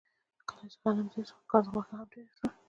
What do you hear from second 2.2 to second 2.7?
شوه.